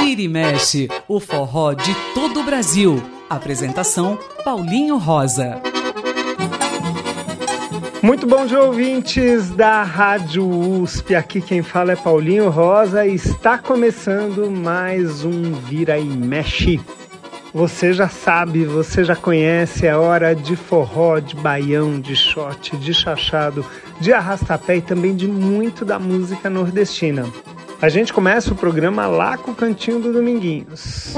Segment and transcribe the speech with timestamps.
[0.00, 3.02] Vira e mexe, o forró de todo o Brasil.
[3.30, 5.60] Apresentação Paulinho Rosa.
[8.02, 11.14] Muito bom dia, ouvintes da Rádio USP.
[11.14, 16.80] Aqui quem fala é Paulinho Rosa e está começando mais um Vira e Mexe.
[17.54, 22.94] Você já sabe, você já conhece, é hora de forró, de baião, de shot, de
[22.94, 23.64] chachado,
[24.00, 27.26] de arrastapé e também de muito da música nordestina.
[27.80, 31.14] A gente começa o programa lá com o Cantinho do Dominguinhos.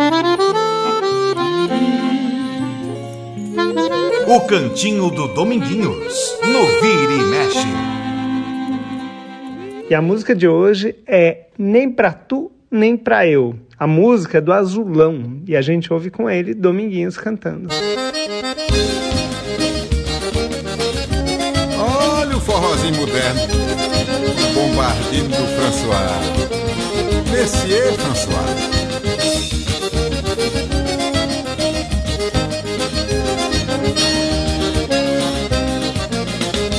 [4.27, 7.69] O Cantinho do Dominguinhos, no Vira e Mexe.
[9.89, 13.55] E a música de hoje é Nem Pra Tu, Nem Pra Eu.
[13.85, 17.69] A música é do Azulão e a gente ouve com ele Dominguinhos cantando.
[22.19, 26.01] Olha o forrozinho moderno, o bombardino do François.
[27.31, 28.55] Messier François.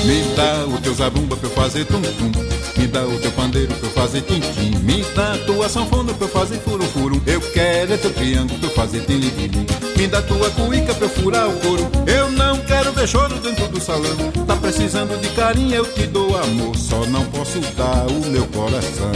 [0.06, 2.65] Me dá o teu zabumba pra eu fazer tum-tum
[2.96, 6.58] dá o teu pandeiro pra eu fazer tim-tim Me dá tua sanfona pra eu fazer
[6.60, 9.66] furo-furo Eu quero é teu triângulo pra eu fazer tim-lim-lim
[9.98, 11.90] Me dá tua cuíca pra eu furar o couro.
[12.08, 14.16] Eu não quero ver choro dentro do salão.
[14.46, 16.76] Tá precisando de carinho, eu te dou amor.
[16.76, 19.12] Só não posso dar o meu coração.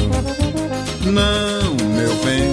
[1.01, 2.51] Não, meu bem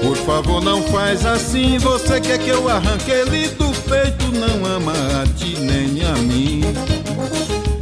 [0.00, 1.78] Por favor, não faz assim.
[1.78, 4.26] Você quer que eu arranque ele do peito?
[4.32, 6.62] Não ama a ti nem a mim.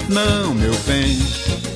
[0.08, 1.18] Não, meu bem,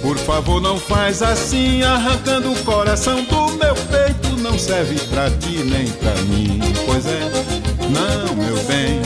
[0.08, 5.58] por favor não faz assim, arrancando o coração do meu peito não serve pra ti
[5.58, 6.58] nem pra mim.
[6.86, 7.20] Pois é,
[7.90, 9.02] não, meu bem,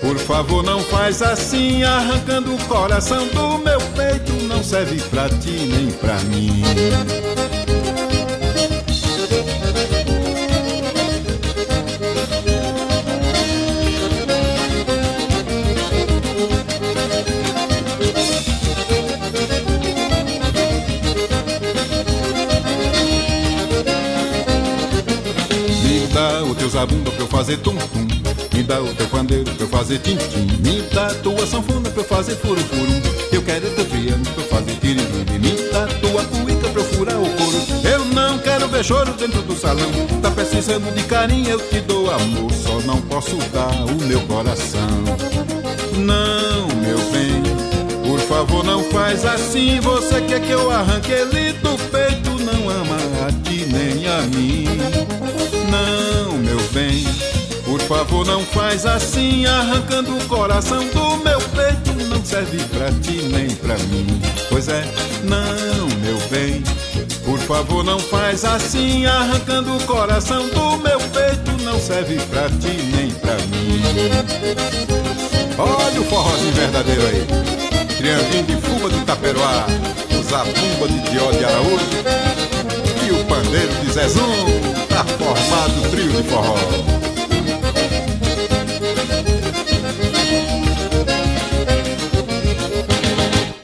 [0.00, 5.68] por favor não faz assim, arrancando o coração do meu peito não serve pra ti
[5.70, 7.29] nem pra mim.
[26.80, 28.06] Teu zabumba pra eu fazer tum-tum
[28.54, 32.02] Me dá o teu pandeiro pra eu fazer tim-tim Me dá a tua sanfona pra
[32.02, 32.92] eu fazer furo-furo
[33.32, 36.84] Eu quero teu piano pra eu fazer tiririm Me dá a tua cuíca pra eu
[36.84, 37.62] furar o couro.
[37.84, 39.90] Eu não quero ver choro dentro do salão.
[40.22, 42.52] Tá precisando de carinho, eu te dou amor.
[42.52, 44.80] Só não posso dar o meu coração.
[45.96, 47.42] Não, meu bem
[48.06, 49.80] Por favor não faz assim.
[49.80, 52.30] Você quer que eu arranque ele do peito?
[52.44, 54.99] Não ama a ti nem a mim
[57.90, 63.50] favor não faz assim, arrancando o coração do meu peito, não serve pra ti nem
[63.56, 64.22] pra mim.
[64.48, 64.84] Pois é,
[65.24, 66.62] não, meu bem,
[67.24, 72.80] por favor não faz assim, arrancando o coração do meu peito, não serve pra ti
[72.94, 73.82] nem pra mim.
[75.58, 77.26] Olha o forrozinho verdadeiro aí,
[77.98, 79.66] trianguinho de fuga de taperoá,
[80.30, 81.90] zabumba de Dió de Araújo
[83.04, 84.46] e o pandeiro de Zezum
[84.88, 87.09] tá formado o trio de forró.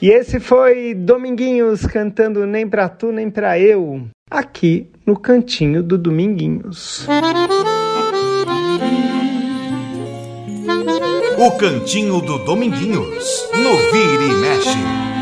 [0.00, 5.96] E esse foi Dominguinhos cantando Nem Pra Tu Nem Pra Eu, aqui no cantinho do
[5.96, 7.06] Dominguinhos.
[11.38, 15.15] O cantinho do Dominguinhos, no Vira e Mexe.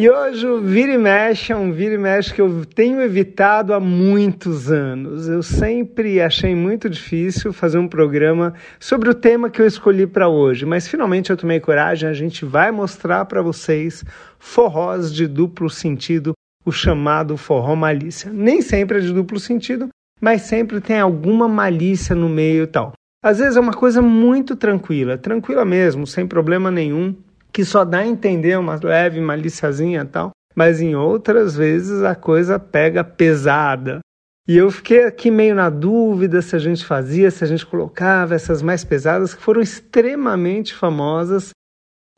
[0.00, 3.74] E hoje o Vira e Mexe é um Vira e Mexe que eu tenho evitado
[3.74, 5.28] há muitos anos.
[5.28, 10.28] Eu sempre achei muito difícil fazer um programa sobre o tema que eu escolhi para
[10.28, 12.08] hoje, mas finalmente eu tomei coragem.
[12.08, 14.04] A gente vai mostrar para vocês
[14.38, 16.32] forrós de duplo sentido,
[16.64, 18.30] o chamado forró malícia.
[18.32, 19.88] Nem sempre é de duplo sentido,
[20.20, 22.92] mas sempre tem alguma malícia no meio e tal.
[23.20, 27.16] Às vezes é uma coisa muito tranquila, tranquila mesmo, sem problema nenhum
[27.58, 32.14] que só dá a entender uma leve maliciazinha e tal, mas em outras vezes a
[32.14, 33.98] coisa pega pesada.
[34.46, 38.36] E eu fiquei aqui meio na dúvida se a gente fazia, se a gente colocava
[38.36, 41.50] essas mais pesadas, que foram extremamente famosas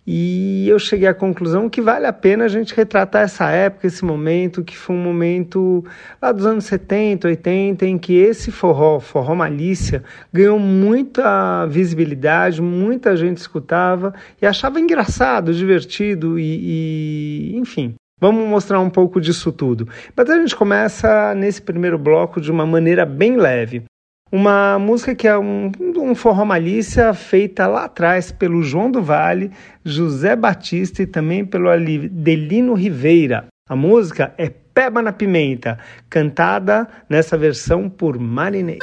[0.06, 4.04] e eu cheguei à conclusão que vale a pena a gente retratar essa época, esse
[4.04, 5.84] momento, que foi um momento
[6.20, 10.02] lá dos anos 70, 80, em que esse forró, forró malícia,
[10.32, 17.94] ganhou muita visibilidade, muita gente escutava e achava engraçado, divertido e, e enfim.
[18.20, 19.88] Vamos mostrar um pouco disso tudo.
[20.14, 23.84] Mas a gente começa nesse primeiro bloco de uma maneira bem leve.
[24.32, 29.50] Uma música que é um, um forró malícia feita lá atrás pelo João do Vale,
[29.84, 33.46] José Batista e também pelo Adelino Ribeira.
[33.68, 35.78] A música é Peba na Pimenta,
[36.08, 38.78] cantada nessa versão por Marinês.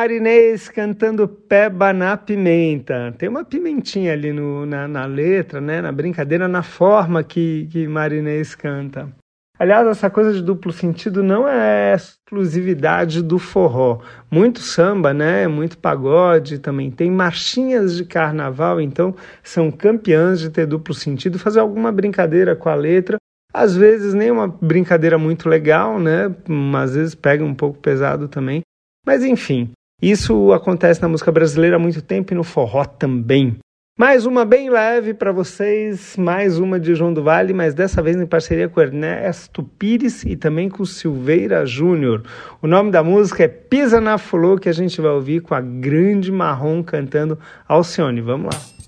[0.00, 3.14] Marinês cantando Peba na Pimenta.
[3.18, 5.82] Tem uma pimentinha ali no, na, na, letra, né?
[5.82, 9.10] na brincadeira, na forma que, que Marinês canta.
[9.58, 14.00] Aliás, essa coisa de duplo sentido não é exclusividade do forró.
[14.30, 15.46] Muito samba, né?
[15.46, 16.90] Muito pagode também.
[16.90, 22.70] Tem marchinhas de carnaval, então são campeãs de ter duplo sentido, fazer alguma brincadeira com
[22.70, 23.18] a letra.
[23.52, 26.34] Às vezes nem uma brincadeira muito legal, né?
[26.74, 28.62] Às vezes pega um pouco pesado também.
[29.06, 33.58] Mas enfim, isso acontece na música brasileira há muito tempo e no forró também.
[33.98, 38.16] Mais uma bem leve para vocês, mais uma de João do Vale, mas dessa vez
[38.16, 42.22] em parceria com Ernesto Pires e também com Silveira Júnior.
[42.62, 45.60] O nome da música é Pisa na Fulô, que a gente vai ouvir com a
[45.60, 47.38] grande Marrom cantando
[47.68, 48.22] Alcione.
[48.22, 48.79] Vamos lá.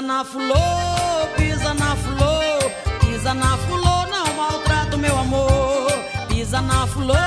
[0.00, 5.92] Pisa na flor, pisa na flor, pisa na flor, não maltrata meu amor.
[6.26, 7.18] Pisa na flor,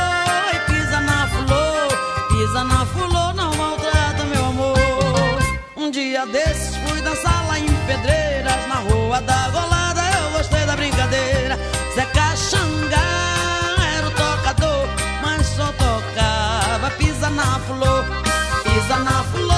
[0.66, 1.88] pisa na flor,
[2.30, 5.92] pisa na flor, não maltrata meu amor.
[5.92, 11.60] dia desses fui dançar lá em Pedreiras, na rua da Golada, eu gostei da brincadeira.
[11.94, 14.88] Zé Caxangá era o tocador,
[15.22, 18.04] mas só tocava pisa na flor,
[18.64, 19.53] pisa na flor,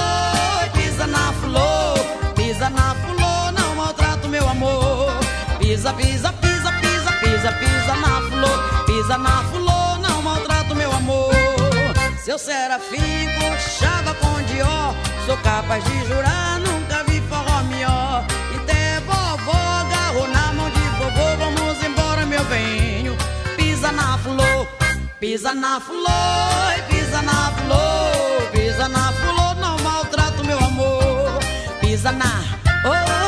[5.86, 11.32] Pisa, pisa, pisa, pisa, pisa, pisa na flor, pisa na flor, não maltrato meu amor.
[12.24, 14.94] Seu Serafim coxava com Dior,
[15.26, 18.24] sou capaz de jurar, nunca vi forró melhor.
[18.52, 23.16] E até vovó agarrou na mão de vovô, vamos embora meu benho.
[23.56, 24.66] Pisa na flor,
[25.20, 31.38] pisa na flor, pisa na flor, pisa na flor, não maltrato meu amor.
[31.80, 32.42] Pisa na,
[32.84, 33.25] oh,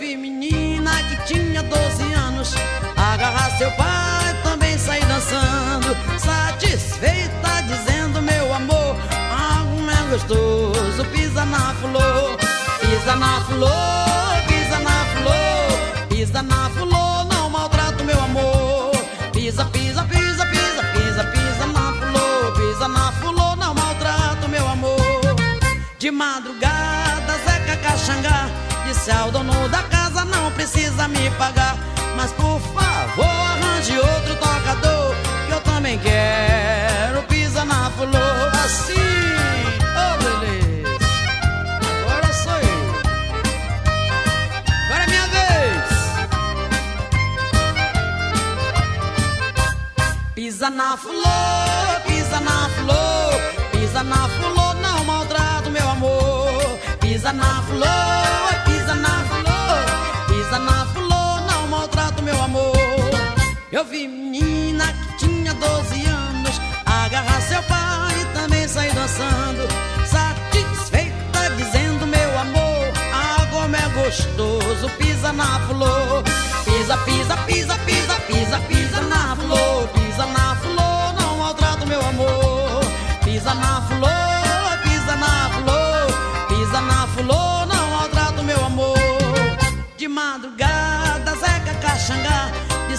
[0.00, 2.54] vi menina que tinha 12 anos.
[2.96, 8.96] Agarrar seu pai, também sair dançando, satisfeita, dizendo meu amor,
[9.28, 12.36] como é gostoso, pisa na flor,
[12.80, 18.92] pisa na flor, pisa na flor, pisa na flor, não maltrato meu amor,
[19.32, 25.20] pisa, pisa, pisa, pisa, pisa, pisa na flor, pisa na flor, não maltrato meu amor.
[25.98, 28.69] De madrugada, Zeca Caxangá
[29.08, 31.76] ao dono da casa: Não precisa me pagar,
[32.16, 35.14] mas por favor, arranje outro tocador.
[35.46, 38.50] Que eu também quero pisa na flor.
[38.64, 38.94] Assim,
[39.96, 41.06] oh beleza.
[42.02, 42.94] Agora sou eu.
[44.86, 45.88] Agora é minha vez.
[50.34, 56.50] Pisa na flor, pisa na flor, pisa na flor, não maltrato meu amor.
[57.00, 62.74] Pisa na flor, pisa na flor, pisa na flor, não maltrato meu amor.
[63.70, 69.68] Eu vi menina que tinha 12 anos agarrar seu pai e também sair dançando,
[70.06, 76.24] satisfeita dizendo meu amor, ah como é gostoso, pisa na flor,
[76.64, 82.80] pisa, pisa, pisa, pisa, pisa, pisa na flor, pisa na flor, não maltrato meu amor,
[83.24, 84.39] pisa na flor,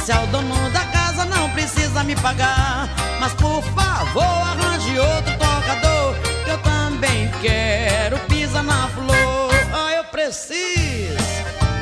[0.02, 2.90] Disse ao dono da casa: Não precisa me pagar,
[3.20, 6.16] mas por favor, arranje outro tocador.
[6.44, 9.52] Que eu também quero pisar na flor.
[9.74, 11.18] Ah, eu preciso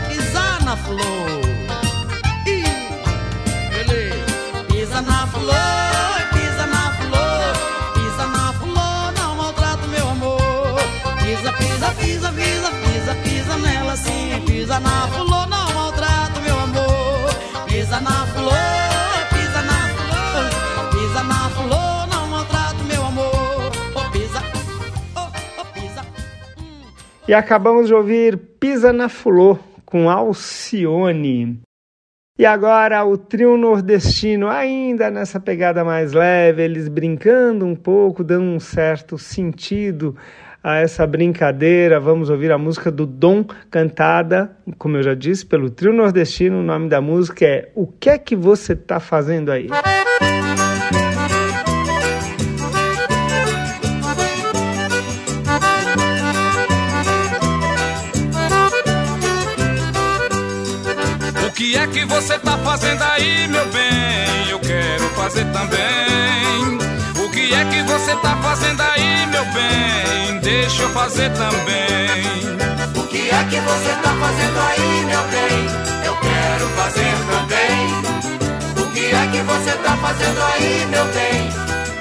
[0.10, 1.00] pisar na flor.
[3.70, 4.64] Beleza.
[4.68, 5.56] Pisa na flor,
[6.34, 10.76] pisa na flor, pisa na flor, não maltrato meu amor.
[11.24, 14.44] Pisa, pisa, pisa, pisa, pisa, pisa nela sim.
[14.46, 15.59] Pisa na flor, não.
[17.90, 18.54] Pisa na flor,
[19.32, 23.72] pisa na flor, pisa na flor, não maltrato meu amor.
[24.12, 24.40] Pisa,
[25.74, 26.06] pisa.
[27.28, 31.62] E acabamos de ouvir Pisa na Flor com Alcione.
[32.38, 38.52] E agora o trio nordestino, ainda nessa pegada mais leve, eles brincando um pouco, dando
[38.52, 40.16] um certo sentido
[40.64, 42.00] a essa brincadeira.
[42.00, 46.60] Vamos ouvir a música do Dom, cantada, como eu já disse, pelo trio nordestino.
[46.60, 49.68] O nome da música é O que é que você tá fazendo aí?
[61.48, 64.50] O que é que você tá fazendo aí, meu bem?
[64.50, 66.79] Eu quero fazer também.
[68.10, 70.40] O que é que você tá fazendo aí, meu bem?
[70.40, 72.60] Deixa eu fazer também.
[72.96, 76.06] O que é que você tá fazendo aí, meu bem?
[76.06, 78.84] Eu quero fazer também.
[78.84, 81.50] O que é que você tá fazendo aí, meu bem?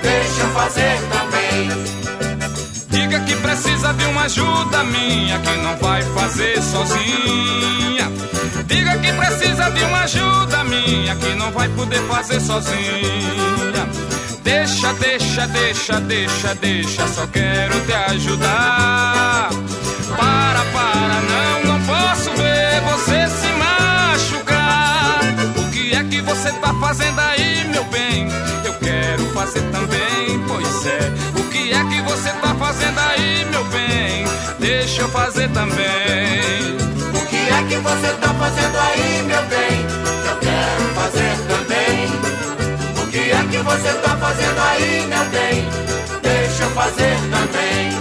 [0.02, 1.70] Deixa eu fazer também.
[2.88, 8.10] Diga que precisa de uma ajuda minha, que não vai fazer sozinha.
[8.66, 13.57] Diga que precisa de uma ajuda minha, que não vai poder fazer sozinha.
[14.48, 19.50] Deixa, deixa, deixa, deixa, deixa, só quero te ajudar.
[20.16, 25.20] Para, para, não, não posso ver você se machucar.
[25.54, 28.26] O que é que você tá fazendo aí, meu bem?
[28.64, 31.12] Eu quero fazer também, pois é.
[31.38, 34.24] O que é que você tá fazendo aí, meu bem?
[34.58, 36.74] Deixa eu fazer também.
[37.12, 40.17] O que é que você tá fazendo aí, meu bem?
[43.68, 45.68] você tá fazendo aí, meu bem?
[46.22, 47.98] Deixa eu fazer também.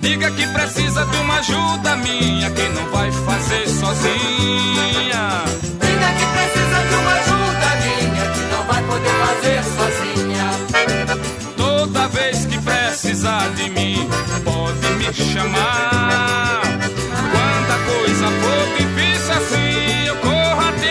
[0.00, 5.44] Diga que precisa de uma ajuda minha, que não vai fazer sozinha.
[5.80, 10.29] Diga que precisa de uma ajuda minha, que não vai poder fazer sozinha
[13.70, 14.08] mim,
[14.44, 16.60] pode me chamar.
[17.32, 20.90] Quando a coisa for difícil assim, eu corro a te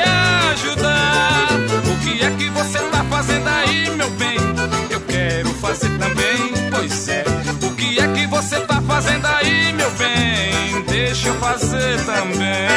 [0.54, 1.50] ajudar.
[1.86, 4.38] O que é que você tá fazendo aí, meu bem?
[4.90, 7.24] Eu quero fazer também, pois é.
[7.62, 10.84] O que é que você tá fazendo aí, meu bem?
[10.88, 12.70] Deixa eu fazer também.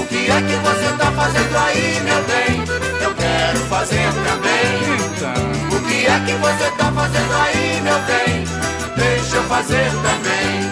[0.00, 2.64] O que é que você tá fazendo aí, meu bem?
[3.02, 4.62] Eu quero fazer também.
[5.16, 5.76] Então.
[5.76, 8.51] O que é que você tá fazendo aí, meu bem?
[9.52, 10.62] Fazer também.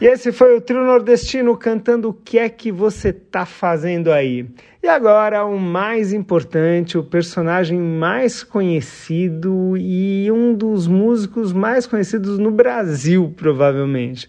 [0.00, 4.48] E esse foi o trio nordestino cantando O que é que você tá fazendo aí?
[4.82, 12.38] E agora o mais importante, o personagem mais conhecido e um dos músicos mais conhecidos
[12.38, 14.26] no Brasil, provavelmente.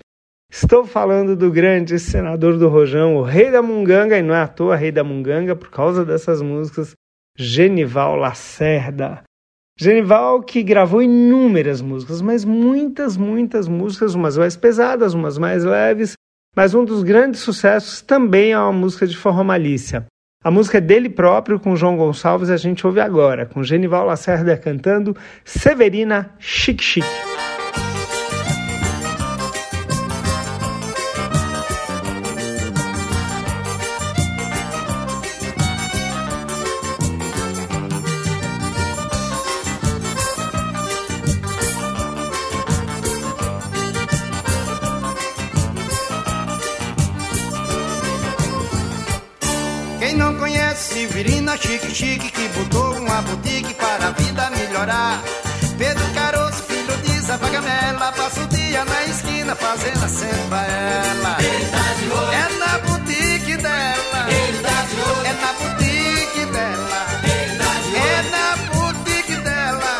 [0.52, 4.48] Estou falando do grande senador do Rojão, o rei da Munganga, e não é à
[4.48, 6.94] toa rei da Munganga por causa dessas músicas,
[7.38, 9.22] Genival Lacerda.
[9.80, 16.14] Genival que gravou inúmeras músicas, mas muitas, muitas músicas, umas mais pesadas, umas mais leves,
[16.56, 20.08] mas um dos grandes sucessos também é uma música de forró malícia.
[20.44, 24.58] A música é dele próprio, com João Gonçalves, a gente ouve agora, com Genival Lacerda
[24.58, 25.16] cantando
[25.46, 27.39] Severina Chique Chique.
[51.94, 55.22] Chique que botou uma boutique para a vida melhorar.
[55.78, 61.38] Pedro Caroço, filho de Zé Pagamela, passa o dia na esquina fazendo pra ela.
[62.32, 64.28] É na boutique dela.
[64.30, 67.08] É na boutique dela.
[67.96, 69.94] É na boutique dela.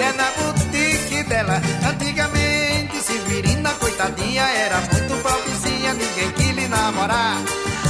[0.00, 1.62] É na boutique dela.
[1.88, 7.36] Antigamente, Severina, coitadinha, era muito pobrezinha, ninguém lhe namorar.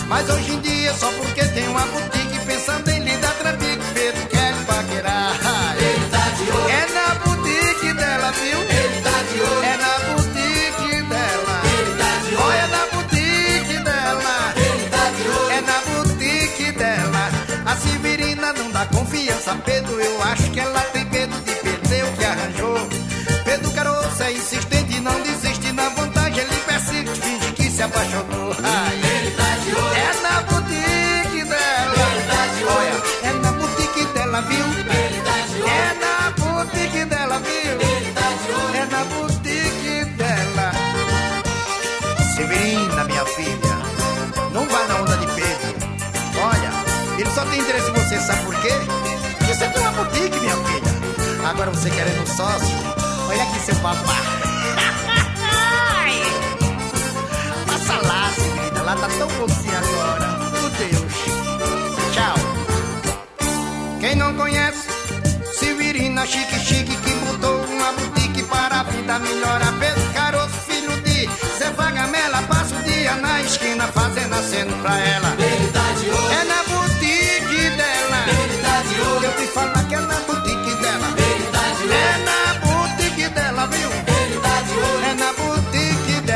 [0.08, 2.19] Mas hoje em dia, só porque tem uma boutique,
[51.50, 52.76] Agora você querendo um sócio?
[53.28, 54.14] Olha aqui seu papá.
[57.66, 60.28] Passa lá, Severina, lá tá tão bonzinho agora.
[60.52, 61.12] Meu Deus.
[62.14, 62.34] Tchau.
[63.98, 64.88] Quem não conhece,
[65.58, 69.72] Severina Chique Chique que botou uma boutique para a vida melhorar.
[69.80, 75.34] Pedro Caroço, filho de Zé Vagamela, passa o dia na esquina fazendo aceno pra ela.
[76.40, 78.24] É na boutique dela.
[79.22, 79.79] Eu te falar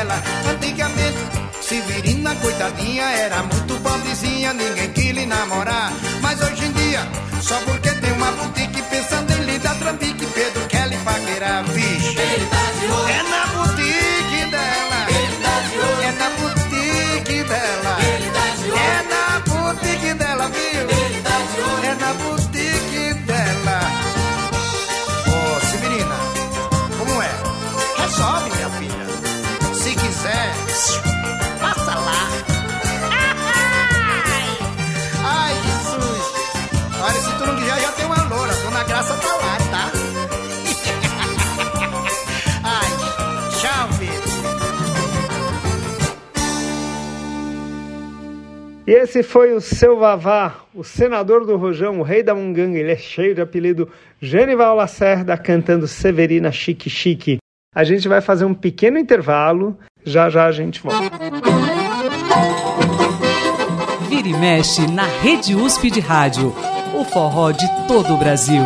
[0.05, 0.23] dela.
[0.51, 1.19] Antigamente,
[1.61, 5.93] Severina, coitadinha, era muito pobrezinha, ninguém quis lhe namorar.
[6.21, 7.01] Mas hoje em dia,
[7.41, 12.24] só porque tem uma boutique pensando em lhe dar trambique, Pedro quer lhe paquerar, vixe.
[49.15, 52.77] Esse foi o seu Vavá, o senador do Rojão, o rei da Munganga.
[52.77, 53.89] Ele é cheio de apelido
[54.21, 57.39] Genival Lacerda, cantando Severina Chique Chique.
[57.73, 61.17] A gente vai fazer um pequeno intervalo, já já a gente volta.
[64.09, 66.53] Vira e mexe na Rede USP de Rádio.
[66.93, 68.65] O forró de todo o Brasil.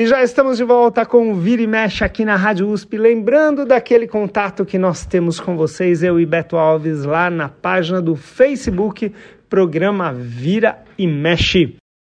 [0.00, 2.96] E já estamos de volta com o Vira e Mexe aqui na Rádio USP.
[2.96, 8.00] Lembrando daquele contato que nós temos com vocês, eu e Beto Alves, lá na página
[8.00, 9.12] do Facebook,
[9.46, 11.76] programa Vira e Mexe.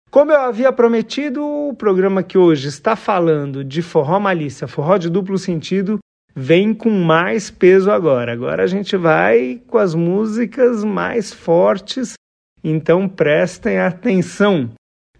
[0.09, 5.09] Como eu havia prometido, o programa que hoje está falando de forró malícia, forró de
[5.09, 5.99] duplo sentido,
[6.33, 8.31] vem com mais peso agora.
[8.31, 12.13] Agora a gente vai com as músicas mais fortes,
[12.63, 14.69] então prestem atenção.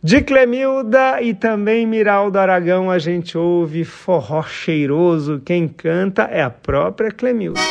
[0.05, 5.41] De Clemilda e também Miraldo Aragão a gente ouve forró cheiroso.
[5.45, 7.61] Quem canta é a própria Clemilda.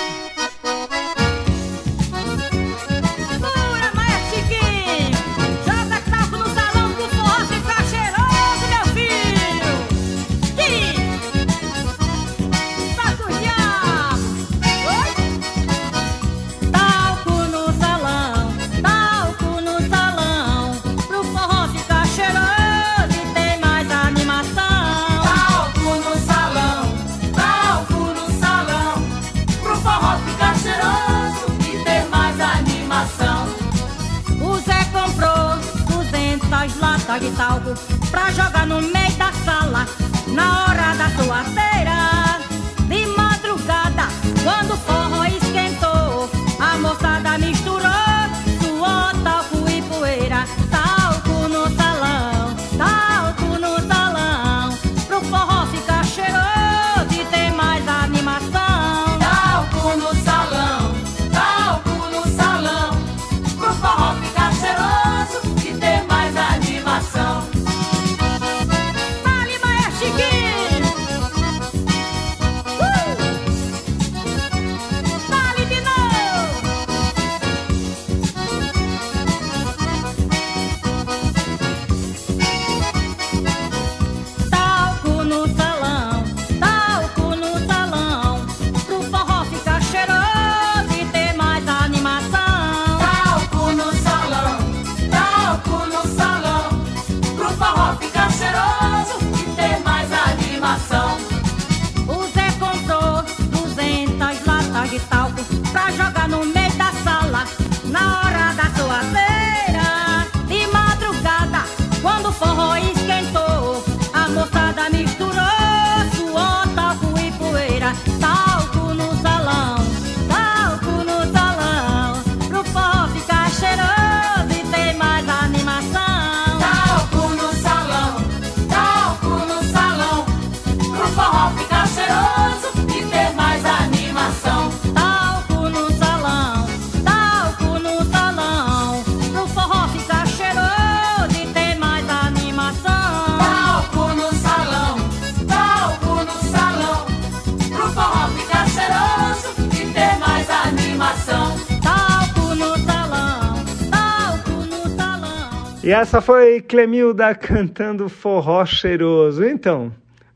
[155.93, 159.45] E essa foi Clemilda cantando forró cheiroso.
[159.45, 159.93] Então,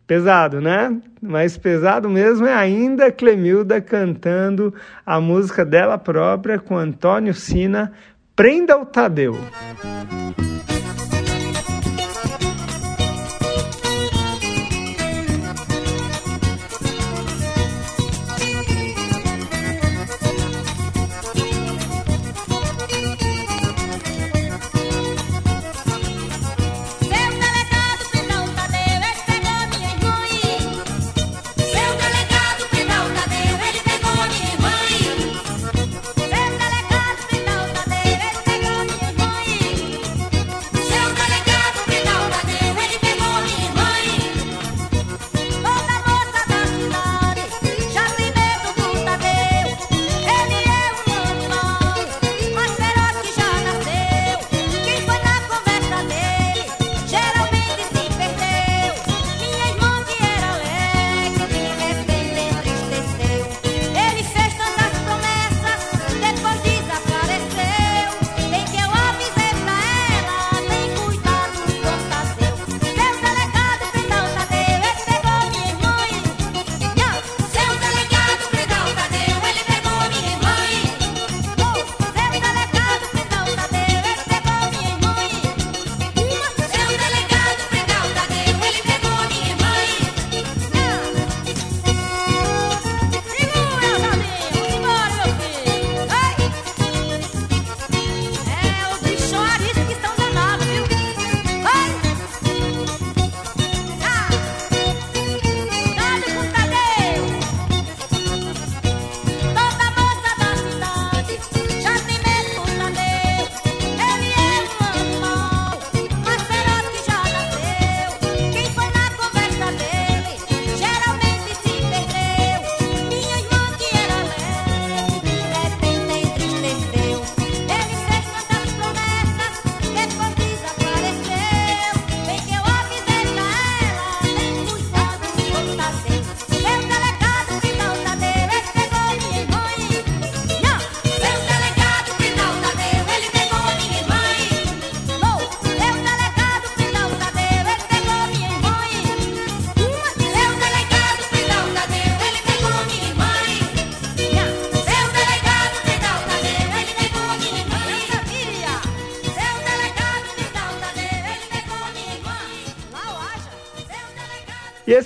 [0.07, 0.95] pesado, né?
[1.19, 4.75] Mas pesado mesmo é ainda Clemilda cantando
[5.07, 7.91] a música dela própria com Antônio Sina,
[8.37, 9.35] Prenda o Tadeu.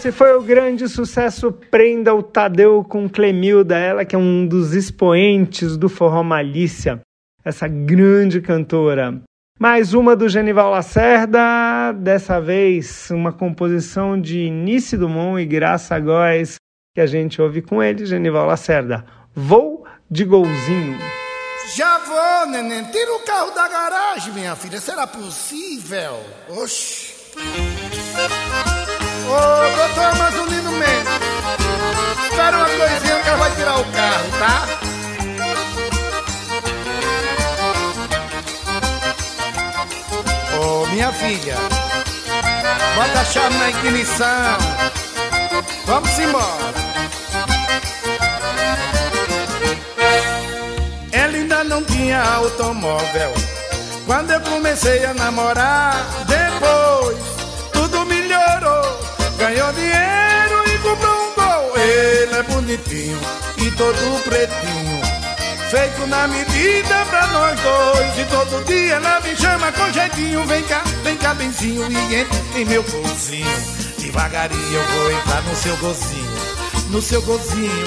[0.01, 4.73] Esse foi o grande sucesso Prenda o Tadeu com Clemilda, ela que é um dos
[4.73, 7.03] expoentes do forró Malícia,
[7.45, 9.21] essa grande cantora.
[9.59, 16.55] Mais uma do Genival Lacerda, dessa vez uma composição de Nice Dumont e Graça Góes,
[16.95, 19.05] que a gente ouve com ele, Genival Lacerda.
[19.35, 20.97] Vou de golzinho.
[21.77, 22.85] Já vou, neném.
[22.85, 24.81] Tira o carro da garagem, minha filha.
[24.81, 26.25] Será possível?
[26.49, 27.13] Oxi.
[29.31, 31.13] Ô, doutor Mazulino Mendes.
[32.29, 34.67] Espera uma coisinha que ela vai tirar o carro, tá?
[40.59, 41.57] Ô, minha filha.
[42.97, 44.59] Bota a chave na ignição.
[45.87, 46.75] Vamos embora.
[51.13, 53.33] Ela ainda não tinha automóvel.
[54.07, 57.10] Quando eu comecei a namorar, depois.
[59.41, 61.79] Ganhou dinheiro e comprou um gol.
[61.79, 63.19] Ele é bonitinho
[63.57, 65.01] e todo pretinho.
[65.71, 68.19] Feito na medida pra nós dois.
[68.19, 70.45] E todo dia ela me chama com jeitinho.
[70.45, 71.91] Vem cá, vem cá, benzinho.
[71.91, 73.47] E entra em meu golzinho.
[73.99, 76.41] Devagarinho eu vou entrar no seu gozinho.
[76.91, 77.87] No seu gozinho,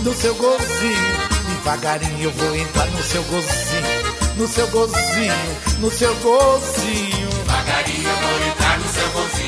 [0.00, 1.16] no seu gozinho.
[1.50, 4.14] Devagarinho eu vou entrar no seu gozinho.
[4.38, 7.13] No seu gozinho, no seu gozinho.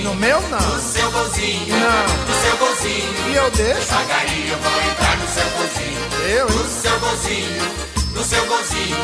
[0.02, 0.58] No meu não.
[0.58, 1.76] No seu gozinho.
[1.76, 2.26] Não.
[2.26, 3.30] No seu gozinho.
[3.30, 3.80] E eu deixo?
[3.80, 6.06] Devagarinho eu vou entrar no seu gozinho.
[6.28, 7.86] Eu, No seu gozinho.
[8.14, 8.96] No seu gozinho.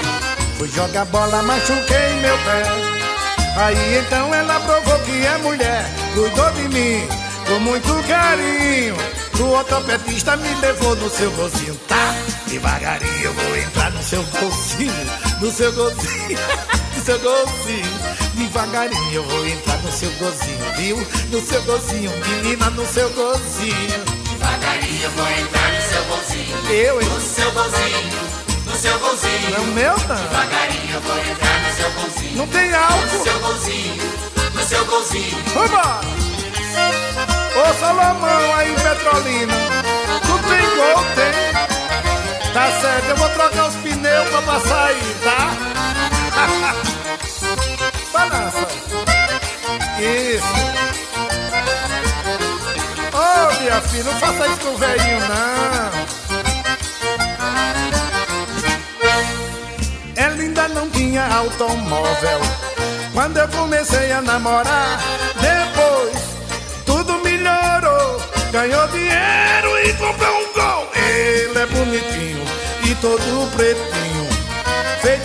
[0.59, 2.63] Fui jogar bola, machuquei meu pé.
[3.57, 7.07] Aí então ela provou que é mulher, cuidou de mim
[7.47, 8.97] com muito carinho.
[9.41, 12.15] O ortopedista me levou no seu gozinho, tá?
[12.47, 14.93] Devagarinho eu vou entrar no seu gozinho,
[15.41, 18.01] no seu gozinho, no seu gozinho.
[18.35, 20.97] Devagarinho eu vou entrar no seu gozinho, viu?
[21.31, 24.05] No seu gozinho, menina, no seu gozinho.
[24.31, 26.71] Devagarinho eu vou entrar no seu gozinho.
[26.71, 27.09] Eu, hein?
[27.09, 28.33] No seu gozinho.
[28.67, 29.51] No seu gozinho.
[29.51, 30.17] Não é o meu, não.
[30.17, 32.37] Devagarinho eu vou entrar no seu gozinho.
[32.37, 33.25] Não tem No álcool.
[33.25, 34.13] seu gozinho.
[34.55, 35.39] No seu gozinho.
[35.55, 36.01] Vambora!
[37.55, 39.55] Ô Salomão aí, Petrolina,
[40.23, 42.53] tu tem gol, tem?
[42.55, 45.82] Tá certo, eu vou trocar os pneus pra passar aí, tá?
[48.13, 48.69] Balança.
[49.99, 50.55] Isso.
[53.13, 56.13] Ô, minha filha, não faça isso com o velhinho, não.
[60.17, 62.41] Ela ainda não tinha automóvel
[63.13, 65.01] Quando eu comecei a namorar
[65.41, 66.23] Depois
[66.85, 68.21] tudo melhorou
[68.53, 72.45] Ganhou dinheiro e comprou um gol Ele é bonitinho
[72.85, 74.12] e todo pretinho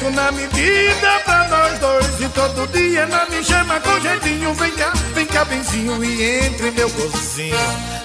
[0.08, 4.72] Feito na medida pra nós dois E todo dia ela me chama com jeitinho Vem
[4.72, 7.58] cá, vem cá benzinho e entre meu gozinho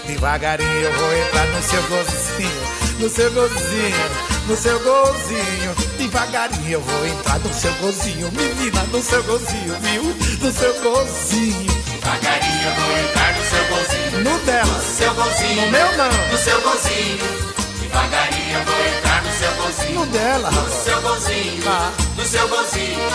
[0.07, 5.73] Devagarinho eu vou entrar no seu gozinho No seu gozinho no seu gozinho.
[5.97, 10.03] Devagarinho eu vou entrar no seu gozinho, menina, no seu gozinho, viu?
[10.03, 11.67] No seu gozinho.
[11.87, 14.25] Devagarinho eu vou entrar no seu gozinho.
[14.25, 15.65] No dela, No seu gozinho.
[15.67, 16.33] no meu não.
[16.33, 17.62] No seu gozinho.
[17.93, 20.01] Devagarinho eu vou entrar no seu gozinho.
[20.01, 21.63] No dela, No seu gozinho.
[21.63, 21.93] Tá.
[22.17, 23.11] No seu gozinho.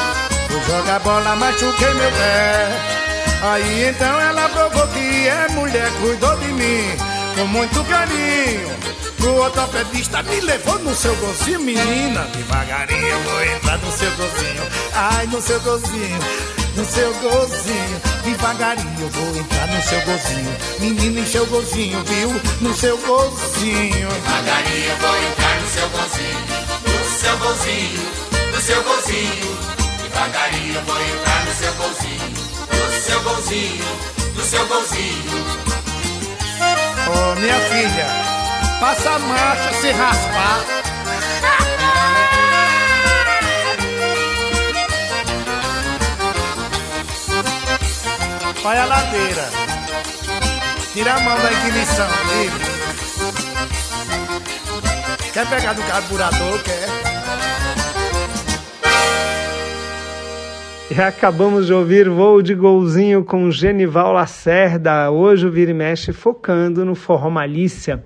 [0.49, 2.69] Vou jogar bola, machuquei meu pé.
[3.41, 6.83] Aí então ela provou que é mulher, cuidou de mim
[7.35, 8.77] com muito carinho.
[9.19, 12.21] O ortopedista me levou no seu gozinho, menina.
[12.35, 14.63] Devagarinho eu vou entrar no seu gozinho.
[14.93, 16.19] Ai, no seu gozinho,
[16.77, 18.01] no seu gozinho.
[18.23, 20.57] Devagarinho eu vou entrar no seu gozinho.
[20.79, 22.29] Menina, em seu gozinho, viu?
[22.61, 24.07] No seu gozinho.
[24.09, 26.45] Devagarinho eu vou entrar no seu gozinho.
[26.85, 28.01] No seu gozinho.
[28.53, 29.57] No seu gozinho.
[30.03, 32.33] Devagarinho eu vou entrar no seu gozinho.
[32.69, 33.85] No seu gozinho.
[34.35, 35.67] No seu gozinho.
[37.07, 38.07] Ô, minha filha,
[38.79, 40.86] passa a marcha se raspar.
[48.67, 49.45] Vai a ladeira.
[50.91, 52.51] Tira a mão da ignição dele.
[55.31, 56.63] Quer pegar no carburador?
[56.63, 56.89] Quer?
[60.91, 65.11] E acabamos de ouvir Voo de Golzinho com Genival Lacerda.
[65.11, 68.03] Hoje o Vira e Mexe focando no forró malícia,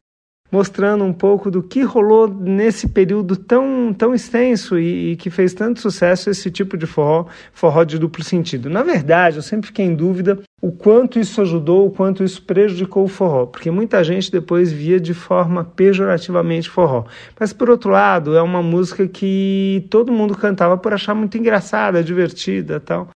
[0.51, 5.53] mostrando um pouco do que rolou nesse período tão, tão extenso e, e que fez
[5.53, 8.69] tanto sucesso esse tipo de forró, forró de duplo sentido.
[8.69, 13.05] Na verdade, eu sempre fiquei em dúvida o quanto isso ajudou, o quanto isso prejudicou
[13.05, 17.05] o forró, porque muita gente depois via de forma pejorativamente forró.
[17.39, 22.03] Mas por outro lado, é uma música que todo mundo cantava por achar muito engraçada,
[22.03, 23.09] divertida, tal.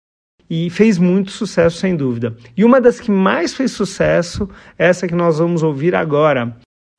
[0.49, 2.35] e fez muito sucesso, sem dúvida.
[2.55, 6.55] E uma das que mais fez sucesso essa que nós vamos ouvir agora.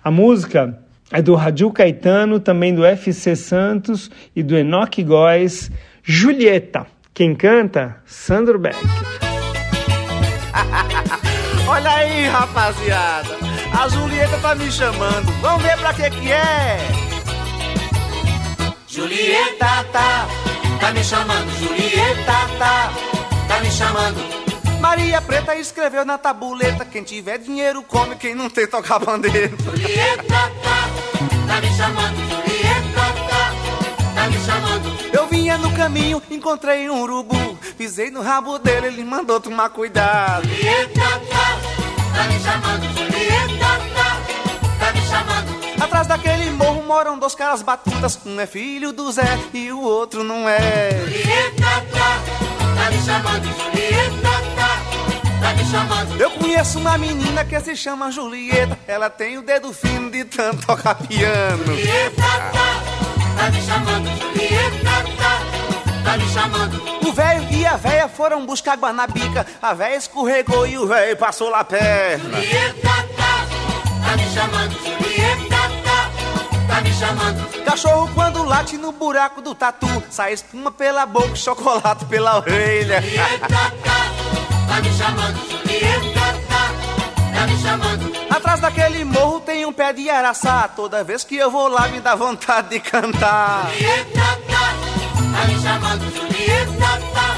[0.07, 0.79] A música
[1.11, 5.69] é do Radil Caetano, também do FC Santos e do Enoque Góes,
[6.01, 6.87] Julieta.
[7.13, 7.97] Quem canta?
[8.07, 8.77] Sandro Beck.
[11.67, 13.37] Olha aí, rapaziada.
[13.77, 15.27] A Julieta tá me chamando.
[15.41, 16.79] Vamos ver pra que que é.
[18.87, 20.29] Julieta tá,
[20.81, 21.51] tá me chamando.
[21.59, 22.93] Julieta tá,
[23.49, 24.46] tá me chamando.
[24.81, 29.53] Maria Preta escreveu na tabuleta: Quem tiver dinheiro come, quem não tem tocar bandeira.
[29.63, 30.89] Julieta tá,
[31.47, 32.17] tá me chamando.
[32.17, 33.53] Julieta tá,
[34.15, 34.97] tá me chamando.
[35.13, 37.59] Eu vinha no caminho, encontrei um urubu.
[37.77, 40.49] Pisei no rabo dele, ele mandou tomar cuidado.
[40.49, 41.59] Julieta tá,
[42.15, 42.83] tá me chamando.
[42.95, 44.21] Julieta tá,
[44.79, 45.57] tá me chamando.
[45.83, 48.19] Atrás daquele morro moram dois caras batutas.
[48.25, 50.91] Um é filho do Zé e o outro não é.
[50.91, 52.21] Julieta tá,
[52.77, 53.45] tá me chamando.
[53.45, 54.36] Julieta
[55.41, 56.21] tá, me chamando.
[56.21, 58.79] Eu conheço uma menina que se chama Julieta.
[58.87, 61.65] Ela tem o dedo fino de tanto tocar piano.
[61.65, 62.83] Julieta tá,
[63.37, 64.09] tá me chamando.
[64.19, 65.41] Julieta tá,
[66.05, 67.07] tá me chamando.
[67.07, 69.47] O velho e a véia foram buscar água na bica.
[69.61, 72.41] A véia escorregou e o velho passou lá perna.
[72.41, 73.47] Julieta tá,
[74.05, 74.73] tá me chamando.
[74.73, 76.11] Julieta tá,
[76.69, 77.65] tá me chamando.
[77.65, 79.87] Cachorro quando late no buraco do tatu.
[80.11, 83.01] Sai espuma pela boca, chocolate pela orelha.
[83.03, 83.73] Julieta tá,
[84.77, 85.51] tá me chamando.
[85.51, 86.71] Julieta tá,
[87.35, 88.13] tá me chamando.
[88.31, 90.69] Atrás daquele morro tem um pé de araçá.
[90.69, 93.71] Toda vez que eu vou lá me dá vontade de cantar.
[93.73, 94.75] Julieta tá,
[95.33, 96.15] tá me chamando.
[96.15, 97.37] Julieta tá,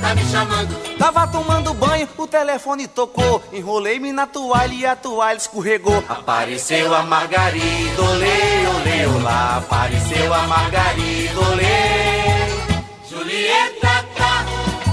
[0.00, 0.98] tá me chamando.
[0.98, 3.42] Tava tomando banho, o telefone tocou.
[3.52, 6.02] Enrolei-me na toalha e a toalha escorregou.
[6.08, 9.58] Apareceu a Margarida, olê, olê, olá.
[9.58, 12.78] Apareceu a Margarida, olê.
[13.08, 14.44] Julieta tá,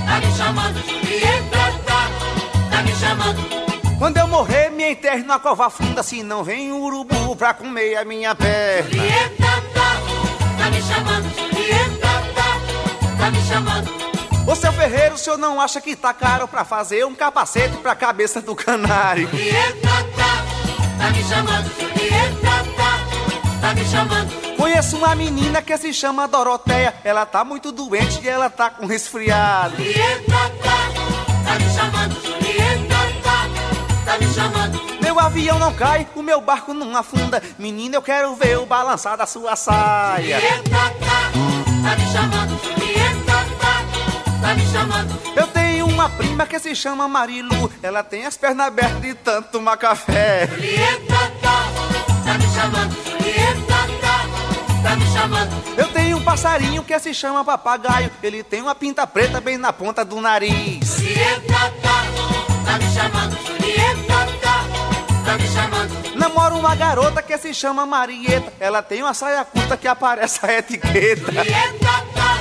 [0.06, 0.80] tá me chamando.
[0.88, 1.55] Julieta
[2.75, 3.65] tá me chamando.
[3.97, 6.03] Quando eu morrer, me enterre na cova funda.
[6.03, 8.89] Se não vem um urubu pra comer a minha perna.
[8.91, 9.97] Julieta tá,
[10.57, 11.35] tá me chamando.
[11.35, 14.05] Julieta tá, tá me chamando.
[14.47, 17.95] Ô seu ferreiro, o senhor não acha que tá caro pra fazer um capacete pra
[17.95, 19.29] cabeça do canário?
[19.29, 20.45] Julieta tá,
[20.99, 21.71] tá me chamando.
[21.79, 24.45] Julieta tá, tá me chamando.
[24.57, 26.93] Conheço uma menina que se chama Doroteia.
[27.03, 29.77] Ela tá muito doente e ela tá com resfriado.
[29.77, 30.64] Julieta
[34.15, 35.01] tá me chamando.
[35.01, 37.41] Meu avião não cai, o meu barco não afunda.
[37.58, 40.39] Menina, eu quero ver o balançar da sua saia.
[40.39, 42.60] Julieta tá, me chamando.
[42.63, 43.45] Julieta
[44.41, 45.19] tá, me chamando.
[45.36, 47.71] Eu tenho uma prima que se chama Marilu.
[47.84, 50.47] Ela tem as pernas abertas de tanto tomar café.
[50.47, 52.95] Julieta tá, me chamando.
[53.04, 53.75] Julieta
[54.82, 55.65] tá, me chamando.
[55.78, 58.10] Eu tenho um passarinho que se chama papagaio.
[58.23, 60.97] Ele tem uma pinta preta bem na ponta do nariz.
[60.97, 61.73] Julieta
[62.65, 63.35] tá me chamando.
[66.45, 68.53] Namoro uma garota que se chama Marieta.
[68.60, 71.32] Ela tem uma saia curta que aparece a etiqueta.
[71.32, 71.80] Julieta
[72.13, 72.38] tá,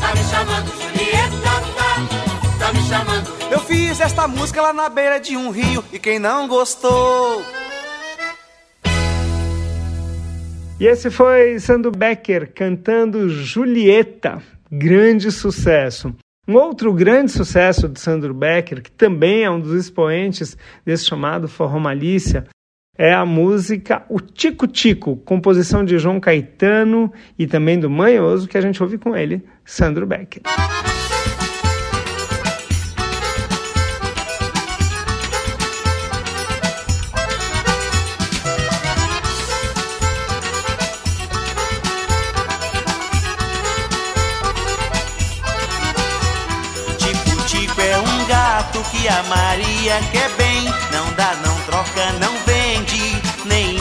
[0.00, 0.66] tá me chamando.
[0.82, 3.50] Julieta tá, tá me chamando.
[3.50, 5.82] Eu fiz esta música lá na beira de um rio.
[5.90, 7.42] E quem não gostou.
[10.78, 16.14] E esse foi Sandro Becker cantando Julieta, grande sucesso.
[16.46, 21.48] Um outro grande sucesso de Sandro Becker, que também é um dos expoentes desse chamado
[21.48, 22.46] Forró Malícia,
[22.98, 28.58] é a música O Tico Tico, composição de João Caetano e também do Manhoso, que
[28.58, 30.42] a gente ouve com ele, Sandro Becker.
[46.98, 50.64] Tico Tico é um gato que a Maria quer bem.
[50.92, 52.47] Não dá, não troca, não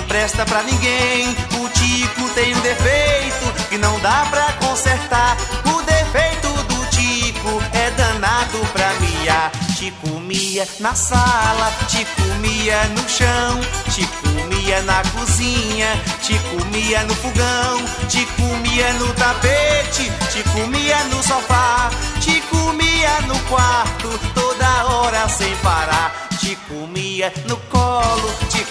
[0.08, 1.30] nem empresta pra ninguém.
[1.60, 5.38] O Tico tem um defeito que não dá pra consertar.
[5.66, 9.52] O defeito do Tico é danado pra miar.
[9.78, 13.60] Te comia na sala, te comia no chão,
[13.94, 17.78] te comia na cozinha, te comia no fogão,
[18.10, 25.56] te comia no tapete, te comia no sofá, te comia no quarto, toda hora sem
[25.58, 26.28] parar.
[26.40, 28.64] Te comia no colo, te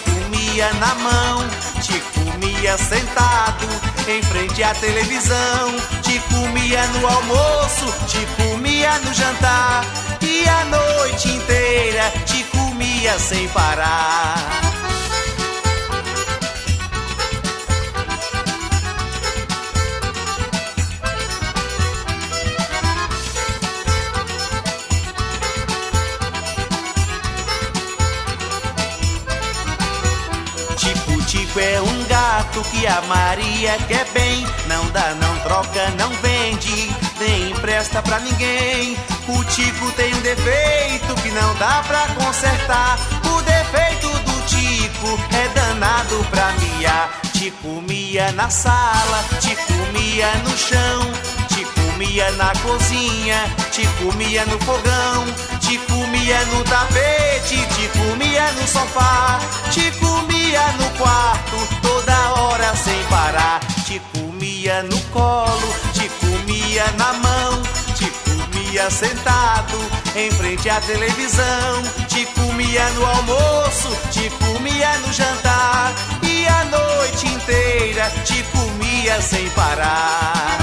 [0.56, 1.46] comia na mão,
[1.82, 3.66] te comia sentado
[4.08, 9.84] em frente à televisão, te comia no almoço, te comia no jantar
[10.22, 14.36] e a noite inteira te comia sem parar.
[31.56, 34.46] Tico é um gato que a Maria quer bem.
[34.66, 38.96] Não dá, não troca, não vende, nem empresta pra ninguém.
[39.28, 42.98] O Tico tem um defeito que não dá pra consertar.
[43.24, 47.20] O defeito do Tico é danado pra miar.
[47.32, 51.12] Te comia na sala, te comia no chão,
[51.48, 55.24] te comia na cozinha, te comia no fogão,
[55.60, 59.38] te comia no tapete, te comia no sofá,
[59.70, 60.35] te comia no
[60.96, 67.62] quarto, toda hora sem parar, te comia no colo, te comia na mão,
[67.94, 69.78] te comia sentado
[70.14, 75.92] em frente à televisão, te comia no almoço, te comia no jantar.
[76.22, 80.58] E a noite inteira te comia sem parar.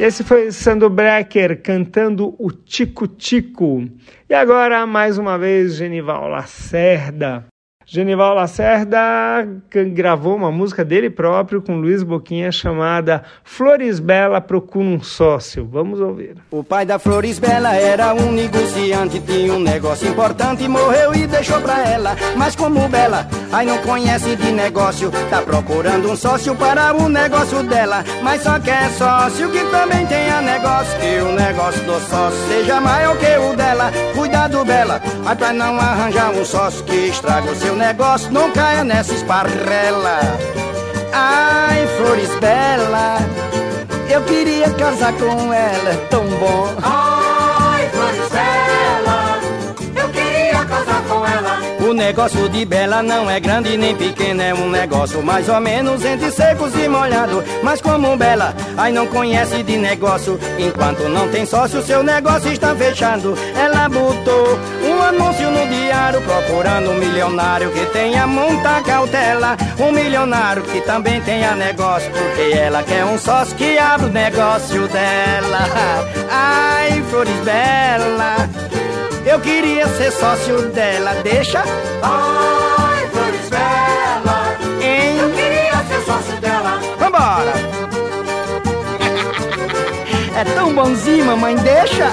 [0.00, 3.86] Esse foi Sandro Brecker cantando o Tico Tico.
[4.30, 7.49] E agora, mais uma vez, Genival Lacerda.
[7.92, 9.48] Genival Lacerda
[9.92, 15.68] gravou uma música dele próprio com Luiz Boquinha chamada Flores Bela Procura um Sócio.
[15.68, 16.36] Vamos ouvir.
[16.52, 21.60] O pai da Flores Bela era um negociante, tinha um negócio importante, morreu e deixou
[21.62, 22.16] pra ela.
[22.36, 27.60] Mas como Bela, aí não conhece de negócio, tá procurando um sócio para o negócio
[27.64, 28.04] dela.
[28.22, 33.18] Mas só quer sócio que também tenha negócio, que o negócio do sócio seja maior
[33.18, 33.90] que o dela.
[34.14, 38.84] Cuidado, Bela, mas pra não arranjar um sócio que estraga o seu negócio, não caia
[38.84, 40.20] nessa esparrela.
[41.12, 43.18] Ai, Flores Bela,
[44.08, 46.68] eu queria casar com ela, é tão bom.
[52.00, 56.30] Negócio de Bela não é grande nem pequeno, é um negócio mais ou menos entre
[56.30, 57.44] secos e molhado.
[57.62, 62.74] Mas como Bela, aí não conhece de negócio, enquanto não tem sócio, seu negócio está
[62.74, 63.36] fechando.
[63.54, 69.58] Ela botou um anúncio no diário procurando um milionário que tenha muita cautela.
[69.78, 74.88] Um milionário que também tenha negócio, porque ela quer um sócio que abra o negócio
[74.88, 75.68] dela.
[76.32, 78.79] Ai, Flores Bela.
[79.24, 81.62] Eu queria ser sócio dela, deixa.
[82.02, 85.18] Ai, Flores Bela, Hein?
[85.18, 86.78] eu queria ser sócio dela.
[86.98, 87.52] Vambora!
[90.36, 92.06] É tão bonzinho, mamãe, deixa.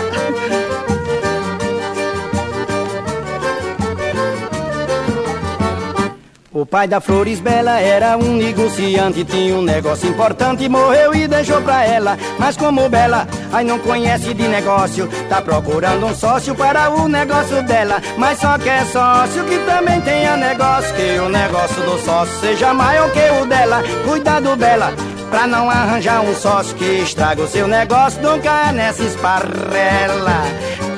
[6.57, 11.61] O pai da Flores Bela era um negociante, tinha um negócio importante, morreu e deixou
[11.61, 12.17] pra ela.
[12.39, 17.61] Mas como Bela, aí não conhece de negócio, tá procurando um sócio para o negócio
[17.61, 18.01] dela.
[18.17, 23.11] Mas só quer sócio que também tenha negócio, que o negócio do sócio seja maior
[23.11, 23.83] que o dela.
[24.03, 24.91] Cuidado, Bela,
[25.29, 30.41] pra não arranjar um sócio que estraga o seu negócio, caia nessa esparrela.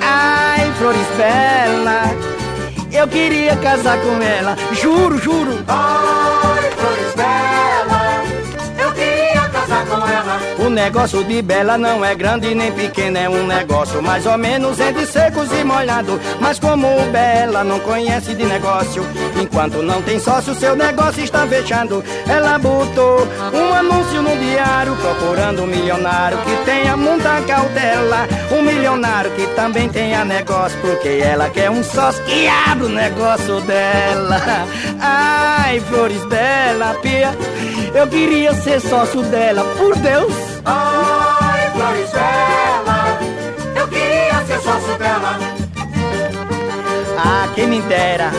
[0.02, 2.39] Ai, Flores Bela.
[2.92, 5.64] Eu queria casar com ela, juro, juro.
[5.68, 8.24] Ai, Flores Bela,
[8.80, 10.40] eu queria casar com ela.
[10.58, 14.80] O negócio de Bela não é grande nem pequeno, é um negócio mais ou menos
[14.80, 16.20] entre secos e molhado.
[16.40, 19.04] Mas como Bela não conhece de negócio,
[19.42, 22.04] enquanto não tem sócio, seu negócio está fechando.
[22.28, 28.28] Ela botou um anúncio no diário procurando um milionário que tenha muita cautela.
[28.52, 33.62] Um milionário que também tenha negócio, porque ela quer um sócio que abra o negócio
[33.62, 34.42] dela.
[35.00, 37.32] Ai, Flores Bela, pia,
[37.94, 40.34] eu queria ser sócio dela, por Deus.
[40.66, 43.20] Ai, Flores Bela,
[43.76, 45.40] eu queria ser sócio dela.
[47.18, 48.32] Ah, quem me dera.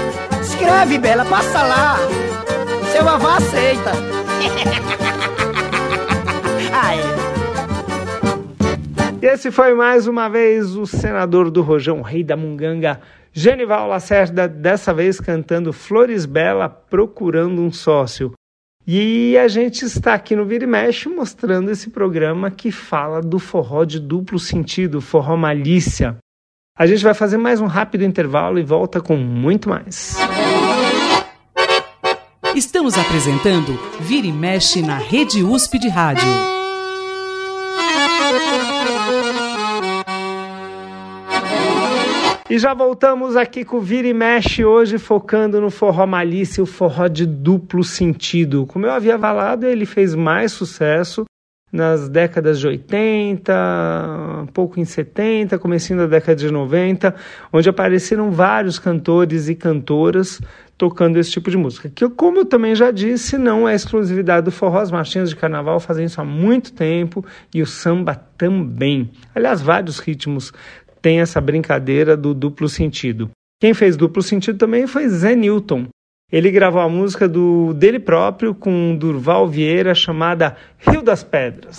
[0.60, 1.96] Escreve, Bela, passa lá.
[2.92, 3.92] Seu avô aceita.
[6.70, 7.00] ah, é.
[9.22, 13.00] E esse foi mais uma vez o senador do Rojão, rei da Munganga,
[13.32, 18.32] Genival Lacerda, dessa vez cantando Flores Bela, procurando um sócio.
[18.86, 23.38] E a gente está aqui no Vira e Mexe mostrando esse programa que fala do
[23.38, 26.18] forró de duplo sentido, forró malícia.
[26.80, 30.16] A gente vai fazer mais um rápido intervalo e volta com muito mais.
[32.56, 36.26] Estamos apresentando Vira e Mexe na Rede USP de Rádio.
[42.48, 46.66] E já voltamos aqui com o Vira e Mexe hoje focando no forró malícia, o
[46.66, 48.64] forró de duplo sentido.
[48.64, 51.26] Como eu havia falado, ele fez mais sucesso
[51.72, 53.52] nas décadas de 80,
[54.42, 57.14] um pouco em 70, comecinho da década de 90,
[57.52, 60.40] onde apareceram vários cantores e cantoras
[60.76, 61.90] tocando esse tipo de música.
[61.94, 64.78] Que, como eu também já disse, não é exclusividade do forró.
[64.78, 69.10] As marchinhas de carnaval fazem isso há muito tempo e o samba também.
[69.34, 70.52] Aliás, vários ritmos
[71.02, 73.30] têm essa brincadeira do duplo sentido.
[73.60, 75.86] Quem fez duplo sentido também foi Zé Newton.
[76.32, 81.76] Ele gravou a música do, dele próprio com Durval Vieira chamada Rio das Pedras.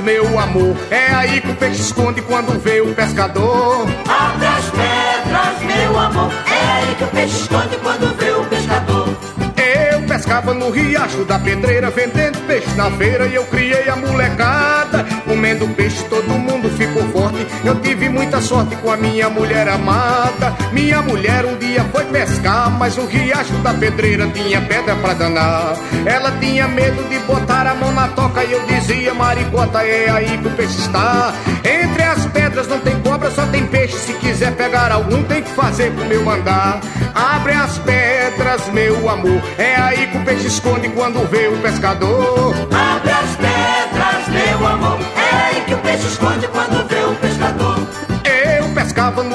[0.00, 0.76] Meu amor.
[0.90, 3.86] É aí que o peixe esconde quando vê o pescador.
[4.08, 6.32] Abre as pedras, meu amor.
[6.46, 9.08] É aí que o peixe esconde quando vê o pescador.
[9.56, 15.04] Eu pescava no riacho da pedreira, vendendo peixe na feira e eu criei a molecada.
[15.26, 17.46] Comendo peixe, todo mundo ficou forte.
[17.64, 20.52] Eu tive muita sorte com a minha mulher amada.
[20.72, 25.76] Minha mulher um dia foi pescar, mas o riacho da pedreira tinha pedra pra danar.
[26.04, 30.36] Ela tinha medo de botar a mão na toca e eu dizia, maricota, é aí
[30.36, 31.32] que o peixe está.
[31.64, 33.96] Entre as pedras não tem cobra, só tem peixe.
[33.96, 36.80] Se quiser pegar algum, tem que fazer como eu mandar.
[37.14, 39.40] Abre as pedras, meu amor.
[39.56, 42.52] É aí que o peixe esconde quando vê o pescador.
[42.72, 44.98] Abre as pedras, meu amor.
[45.16, 47.97] É aí que o peixe esconde quando vê o pescador.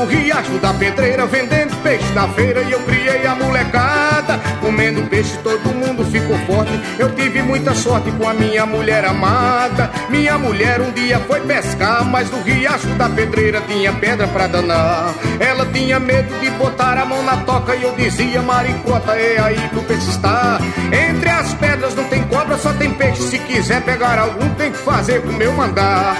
[0.03, 4.37] No riacho da pedreira, vendendo peixe na feira e eu criei a molecada.
[4.59, 6.73] Comendo peixe, todo mundo ficou forte.
[6.99, 9.89] Eu tive muita sorte com a minha mulher amada.
[10.09, 15.13] Minha mulher um dia foi pescar, mas no riacho da pedreira tinha pedra pra danar.
[15.39, 19.69] Ela tinha medo de botar a mão na toca e eu dizia, maricota, é aí
[19.69, 20.59] que o peixe está.
[20.91, 23.23] Entre as pedras não tem cobra, só tem peixe.
[23.23, 26.15] Se quiser pegar algum, tem que fazer como eu mandar.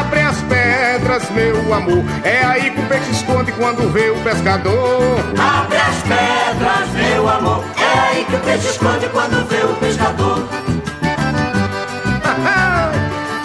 [0.00, 2.02] Abre as pedras, meu amor.
[2.24, 5.20] É aí que o peixe esconde quando vê o pescador.
[5.38, 7.75] Abre as pedras, meu amor.
[8.08, 10.48] Aí que o peixe esconde quando vê o pescador.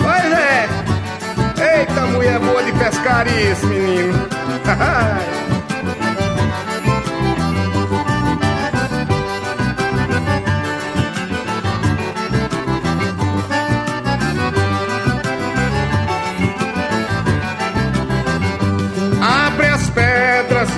[0.03, 0.69] pois é.
[1.79, 4.27] Eita, mulher boa de pescar isso, menino.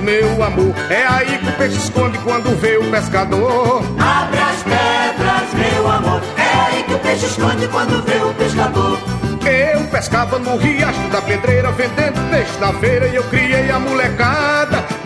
[0.04, 0.76] meu amor.
[0.90, 3.82] É aí que o peixe esconde quando vê o pescador.
[4.00, 6.22] Abre as pedras, meu amor.
[6.38, 9.00] É aí que o peixe esconde quando vê o pescador.
[9.46, 14.53] Eu pescava no riacho da pedreira, vendendo peixe na feira e eu criei a molecada.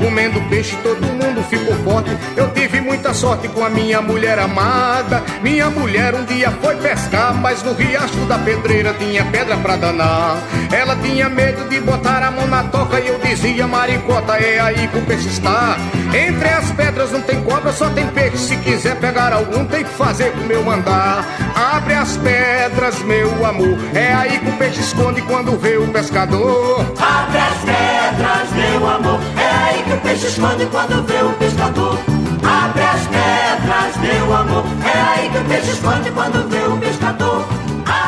[0.07, 2.17] Comendo peixe, todo mundo ficou forte.
[2.37, 5.21] Eu tive muita sorte com a minha mulher amada.
[5.43, 10.37] Minha mulher um dia foi pescar, mas no riacho da pedreira tinha pedra pra danar.
[10.71, 14.87] Ela tinha medo de botar a mão na toca e eu dizia, maricota, é aí
[14.87, 15.75] que o peixe está.
[16.13, 18.37] Entre as pedras não tem cobra, só tem peixe.
[18.37, 21.25] Se quiser pegar algum, tem que fazer como eu mandar.
[21.53, 23.77] Abre as pedras, meu amor.
[23.93, 26.79] É aí que o peixe esconde quando vê o pescador.
[26.97, 29.19] Abre as pedras, meu amor.
[29.37, 31.97] É aí que o peixe esconde quando vê o pescador.
[32.43, 34.63] Abre as pedras, meu amor.
[34.85, 37.45] É aí que o peixe esconde quando vê o pescador.
[37.89, 38.07] É.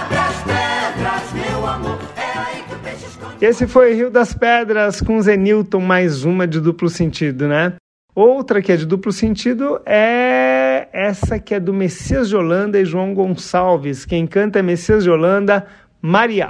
[3.41, 7.73] Esse foi Rio das Pedras com Zenilton, mais uma de duplo sentido, né?
[8.13, 12.83] Outra que é de duplo sentido é essa que é do Messias de Holanda e
[12.83, 14.03] João Gonçalves.
[14.03, 15.65] Quem canta é Messias de Holanda,
[16.01, 16.49] Maria.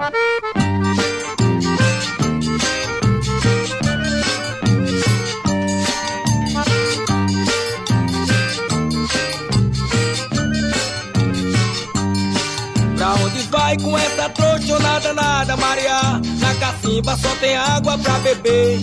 [13.49, 16.21] Vai com essa trouxonada nada, Maria?
[16.39, 18.79] Na cacimba só tem água pra beber.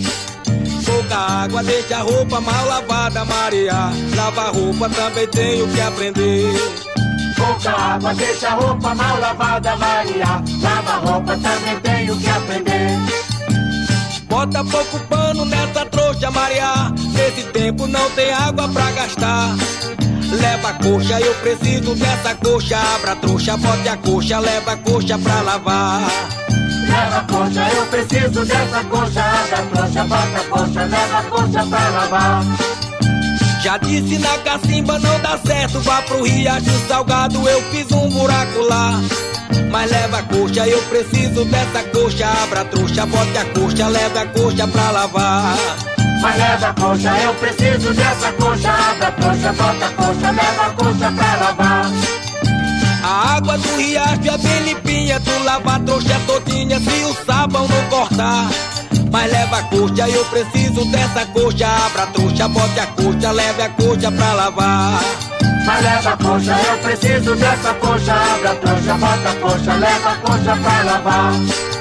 [0.85, 3.73] Pouca água deixa a roupa mal lavada, Maria.
[4.15, 6.53] Lavar roupa também tenho que aprender.
[7.35, 10.43] Pouca água deixa a roupa mal lavada, Maria.
[10.61, 12.97] Lava roupa também tenho que aprender.
[14.29, 16.89] Bota pouco pano nessa trouxa, Maria.
[17.13, 19.55] Nesse tempo não tem água pra gastar.
[20.31, 22.77] Leva a coxa, eu preciso dessa coxa.
[22.95, 26.01] Abra a trouxa, bote a coxa, leva a coxa pra lavar.
[26.87, 29.21] Leva a coxa, eu preciso dessa coxa.
[29.21, 32.43] Abra a trouxa, bota a coxa, leva a coxa pra lavar.
[33.63, 38.61] Já disse na cacimba não dá certo, vá pro riacho salgado, eu fiz um buraco
[38.61, 39.01] lá.
[39.71, 44.21] Mas leva a coxa, eu preciso dessa coxa, abra a trouxa, bote a coxa, leva
[44.21, 45.57] a coxa pra lavar.
[46.21, 48.71] Mas leva a coxa, eu preciso dessa coxa.
[48.71, 51.85] Abre a coxa, bota a coxa, leva a coxa pra lavar.
[53.03, 57.67] A água do riacho é bem limpinha, tu lava a trouxa todinha se o sabão
[57.67, 58.49] não cortar.
[59.11, 61.67] Mas leva a coxa, eu preciso dessa coxa.
[61.67, 64.99] Abra a trouxa, bote a coxa, leve a coxa pra lavar.
[65.65, 68.13] Mas leva a coxa, eu preciso dessa coxa.
[68.13, 71.76] Abre a trouxa, bota a coxa, leva a coxa pra lavar.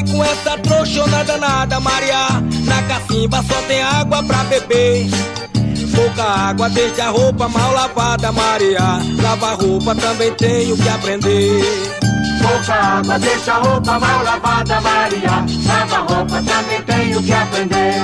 [0.00, 2.28] Vai com essa trouxona danada, Maria?
[2.64, 5.08] Na cacimba só tem água pra beber.
[5.94, 8.80] Pouca água, deixa a roupa mal lavada, Maria.
[9.22, 11.62] Lava roupa também tenho que aprender.
[12.40, 15.44] Pouca água, deixa a roupa mal lavada, Maria.
[15.66, 17.94] Lava a roupa, também tenho que aprender.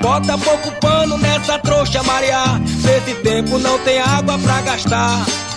[0.00, 2.44] Bota pouco pano nessa trouxa, Maria.
[2.84, 5.47] Nesse tempo não tem água pra gastar.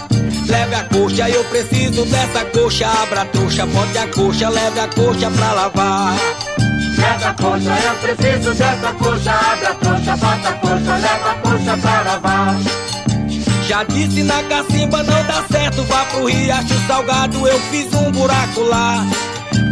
[0.52, 2.86] Leve a coxa, eu preciso dessa coxa.
[2.86, 6.16] Abra a trouxa, bote a coxa, leve a coxa pra lavar.
[6.98, 9.32] Leva a coxa, eu preciso dessa coxa.
[9.32, 12.58] Abre a coxa, bota a coxa, leva a coxa pra lavar.
[13.66, 18.62] Já disse na cacimba não dá certo, vá pro riacho salgado, eu fiz um buraco
[18.64, 19.06] lá.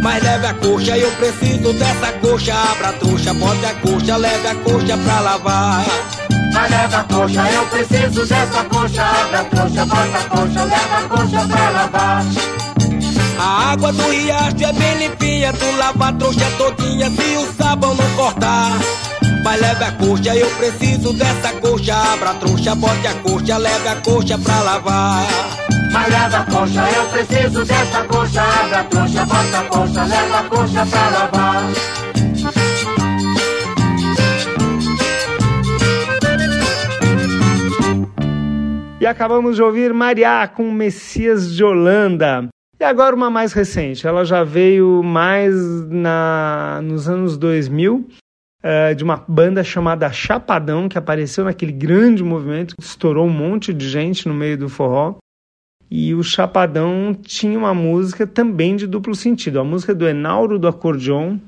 [0.02, 2.54] Mas leve a coxa, eu preciso dessa coxa.
[2.54, 5.84] Abra a trouxa, bote a coxa, leve a coxa pra lavar.
[6.52, 9.02] Mas leva a coxa, eu preciso dessa coxa.
[9.02, 12.24] Abre a coxa, bota a coxa, leva a coxa pra lavar.
[13.38, 17.94] A água do riacho é bem limpinha, tu lava a trouxa todinha se o sabão
[17.94, 18.72] não cortar.
[19.42, 21.94] Mas leve a coxa, eu preciso dessa coxa.
[21.94, 25.26] Abra a trouxa, bote a coxa, leve a coxa pra lavar.
[25.92, 28.42] Mas leva a coxa, eu preciso dessa coxa.
[28.42, 32.09] Abre a coxa, bota a coxa, leva a coxa pra lavar.
[39.00, 42.46] E acabamos de ouvir Mariá com Messias de Holanda.
[42.78, 44.06] E agora uma mais recente.
[44.06, 45.54] Ela já veio mais
[45.88, 48.06] na, nos anos 2000,
[48.62, 53.72] eh, de uma banda chamada Chapadão, que apareceu naquele grande movimento que estourou um monte
[53.72, 55.14] de gente no meio do forró.
[55.90, 59.60] E o Chapadão tinha uma música também de duplo sentido.
[59.60, 61.38] A música do Enauro do Acordeon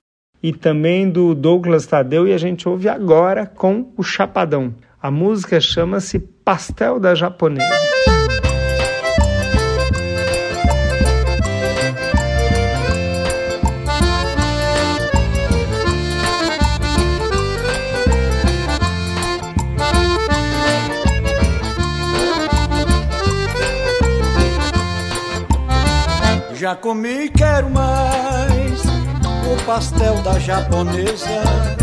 [0.43, 2.27] e também do Douglas Tadeu.
[2.27, 4.75] E a gente ouve agora com o Chapadão.
[5.03, 7.67] A música chama-se Pastel da Japonesa.
[26.55, 28.83] Já comi quero mais
[29.51, 31.82] o pastel da japonesa.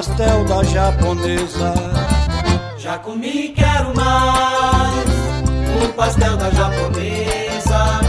[0.00, 1.74] Pastel da japonesa.
[2.78, 8.00] Já comi quero mais o pastel da japonesa.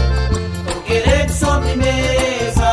[0.64, 2.72] Vou querer de sobremesa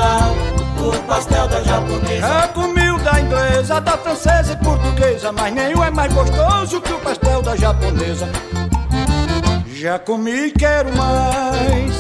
[0.78, 2.28] o pastel da japonesa.
[2.28, 6.94] Já comi o da inglesa, da francesa e portuguesa, mas nenhum é mais gostoso que
[6.94, 8.30] o pastel da japonesa.
[9.76, 11.94] Já comi quero mais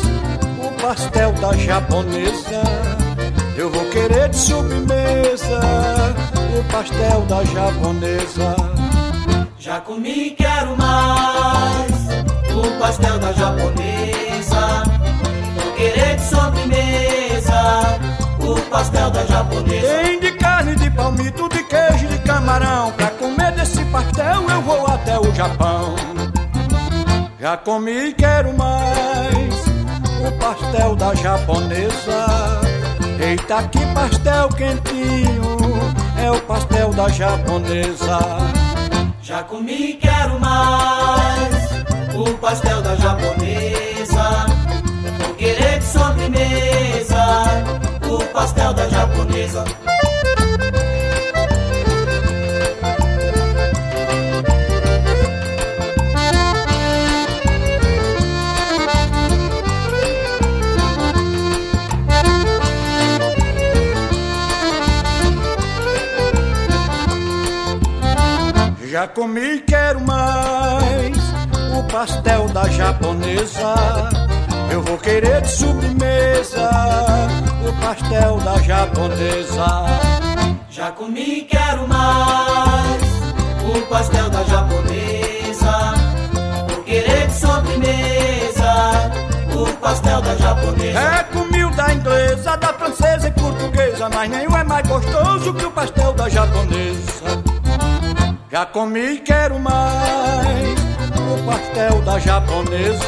[0.65, 2.61] o pastel da japonesa.
[3.57, 5.99] Eu vou querer de sobremesa
[6.60, 8.55] o pastel da japonesa.
[9.57, 11.91] Já comi quero mais
[12.53, 14.84] o pastel da japonesa.
[15.55, 17.99] Vou querer de sobremesa
[18.41, 19.88] o pastel da japonesa.
[19.88, 22.91] Tem de carne, de palmito, de queijo, de camarão.
[22.91, 25.95] Pra comer desse pastel eu vou até o Japão.
[27.39, 29.66] Já comi quero mais
[30.28, 32.60] o pastel da japonesa.
[33.22, 35.57] Eita, que pastel quentinho,
[36.32, 38.20] o pastel da japonesa.
[39.22, 41.70] Já comi quero mais
[42.16, 44.46] o pastel da japonesa.
[45.20, 47.44] Vou querer de sobremesa
[48.10, 49.64] o pastel da japonesa.
[69.00, 71.16] Já comi e quero mais
[71.74, 73.74] o pastel da japonesa.
[74.70, 76.70] Eu vou querer de sobremesa
[77.66, 79.86] o pastel da japonesa.
[80.70, 83.02] Já comi e quero mais
[83.74, 85.93] o pastel da japonesa.
[86.68, 89.12] Vou querer de sobremesa
[89.56, 91.00] o pastel da japonesa.
[91.00, 95.54] É comi o Mistério da inglesa, da francesa e portuguesa, mas nenhum é mais gostoso
[95.54, 97.49] que o pastel da japonesa.
[98.52, 100.80] Já comi e quero mais
[101.16, 103.04] o pastel da japonesa.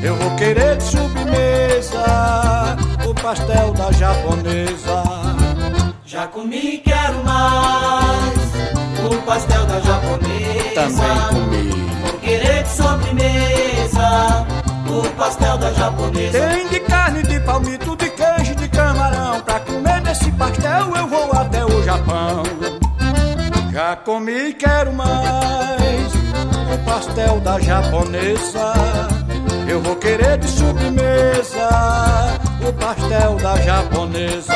[0.00, 5.02] Eu vou querer de sobremesa o pastel da japonesa.
[6.04, 8.34] Já comi e quero mais
[9.10, 10.72] o pastel da japonesa.
[10.72, 11.70] Também comi.
[12.04, 14.46] Vou querer de sobremesa
[14.88, 16.38] o pastel da japonesa.
[16.38, 19.40] Tem de carne, de palmito, de queijo, de camarão.
[19.40, 22.44] Pra comer desse pastel eu vou até o Japão.
[23.72, 26.12] Já comi e quero mais
[26.74, 28.74] o pastel da japonesa.
[29.66, 31.70] Eu vou querer de sobremesa
[32.68, 34.52] o pastel da japonesa.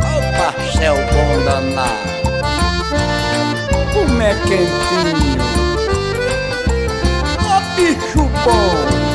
[0.00, 2.16] O pastel bom danado.
[3.92, 5.36] Como é quentinho.
[7.44, 9.05] Ó bicho bom.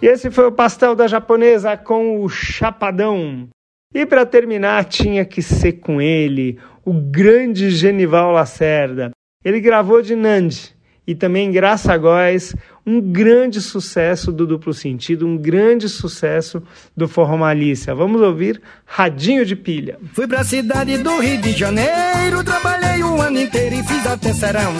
[0.00, 3.48] E esse foi o pastel da japonesa com o chapadão.
[3.92, 9.10] E para terminar, tinha que ser com ele, o grande Genival Lacerda.
[9.44, 10.76] Ele gravou de Nandi
[11.06, 12.54] e também Graça Góes,
[12.86, 16.62] um grande sucesso do duplo sentido, um grande sucesso
[16.96, 17.94] do Forró Malícia.
[17.94, 19.98] Vamos ouvir Radinho de Pilha.
[20.12, 24.72] Fui pra cidade do Rio de Janeiro, trabalhei o ano inteiro e fiz até serão.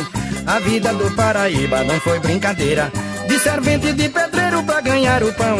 [0.46, 2.92] A vida do Paraíba não foi brincadeira.
[3.42, 5.56] Servente de pedreiro pra ganhar o pão.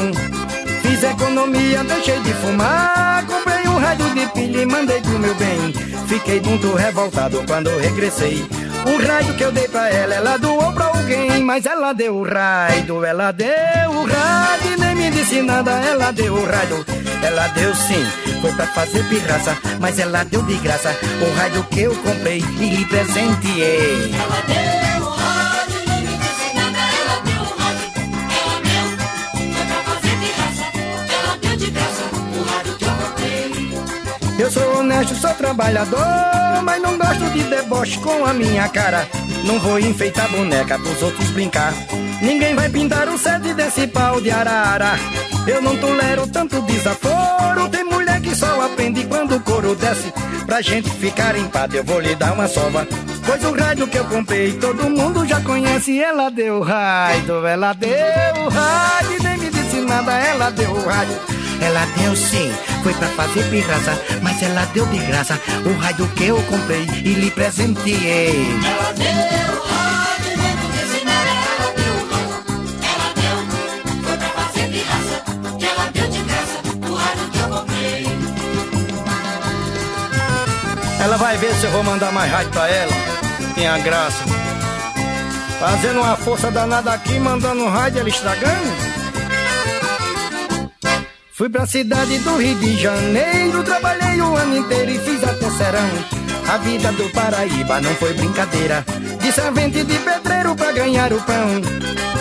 [0.83, 3.25] Fiz economia, deixei de fumar.
[3.27, 5.73] Comprei um rádio de pilha e mandei pro meu bem.
[6.07, 8.47] Fiquei muito revoltado quando regressei.
[8.85, 11.43] O raio que eu dei pra ela, ela doou pra alguém.
[11.45, 14.73] Mas ela deu o raio, ela deu o raio.
[14.75, 16.85] E nem me disse nada, ela deu o raio.
[17.23, 18.07] Ela deu sim,
[18.41, 19.57] foi pra fazer pirraça.
[19.81, 24.15] Mas ela deu de graça o raio que eu comprei e lhe presenteei.
[24.15, 24.98] Ela deu
[34.49, 39.07] Eu sou honesto, sou trabalhador, mas não gosto de deboche com a minha cara.
[39.45, 41.75] Não vou enfeitar boneca pros outros brincar.
[42.23, 44.99] Ninguém vai pintar o sede desse pau de arara.
[45.47, 47.69] Eu não tolero tanto desaforo.
[47.69, 50.11] Tem mulher que só aprende quando o couro desce.
[50.47, 52.89] Pra gente ficar em eu vou lhe dar uma sova.
[53.27, 56.01] Pois o rádio que eu comprei, todo mundo já conhece.
[56.01, 57.91] Ela deu o rádio, ela deu
[58.47, 59.23] o rádio.
[59.23, 61.38] Nem me disse nada, ela deu o rádio.
[61.61, 62.53] Ela deu sim,
[62.83, 67.15] foi pra fazer pirraça, mas ela deu de graça o rádio que eu comprei e
[67.15, 68.47] lhe presenteei.
[68.65, 69.07] Ela deu
[69.55, 72.47] o rádio, nem me disse nada, ela deu o rádio.
[72.95, 73.37] Ela deu,
[74.03, 75.23] foi pra fazer pirraça.
[75.61, 78.07] Ela deu de graça o rádio que eu comprei.
[81.01, 82.93] Ela vai ver se eu vou mandar mais rádio pra ela.
[83.55, 84.25] Tem a graça.
[85.59, 88.88] Fazendo uma força danada aqui, mandando um rádio, ela estragando.
[91.39, 95.89] Fui pra cidade do Rio de Janeiro, trabalhei o ano inteiro e fiz até serão.
[96.49, 98.85] A vida do Paraíba não foi brincadeira.
[99.21, 101.63] De servente de pedreiro pra ganhar o pão.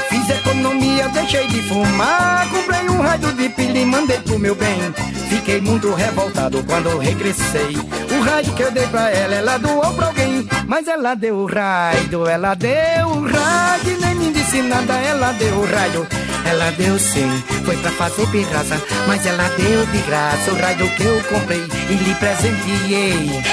[0.07, 2.47] Fiz economia, deixei de fumar.
[2.51, 4.93] Comprei um rádio de pilha e mandei pro meu bem.
[5.29, 7.75] Fiquei muito revoltado quando regressei.
[7.75, 10.47] O rádio que eu dei pra ela, ela doou pra alguém.
[10.67, 13.93] Mas ela deu o rádio, ela deu o rádio.
[13.93, 16.07] e Nem me disse nada, ela deu o rádio.
[16.49, 18.81] Ela deu sim, foi pra fazer pirraça.
[19.05, 23.43] Mas ela deu de graça o rádio que eu comprei e lhe presenteei.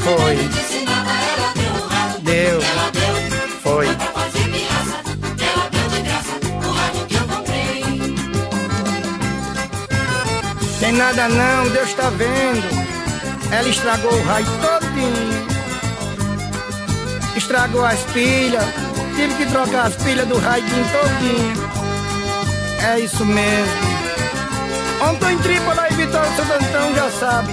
[0.00, 0.36] Foi.
[2.22, 2.60] Deu.
[3.62, 3.86] Foi.
[10.80, 12.84] Tem nada não, Deus tá vendo.
[13.50, 15.46] Ela estragou o raio todinho.
[17.36, 18.83] Estragou as pilhas.
[19.16, 21.54] Tive que trocar as pilhas do raio todinho.
[22.84, 23.94] É isso mesmo.
[25.08, 27.52] Ontem em Trípola e Vitória Santo Antão já sabe.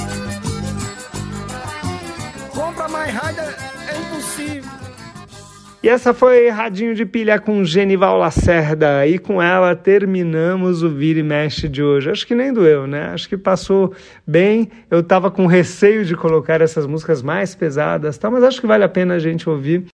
[2.49, 4.71] Compra mais raio é impossível.
[5.83, 9.05] E essa foi Radinho de Pilha com Genival Lacerda.
[9.07, 12.09] E com ela terminamos o Vira e Mexe de hoje.
[12.09, 13.09] Acho que nem doeu, né?
[13.13, 13.93] Acho que passou
[14.25, 14.69] bem.
[14.89, 18.29] Eu tava com receio de colocar essas músicas mais pesadas, tá?
[18.29, 19.90] mas acho que vale a pena a gente ouvir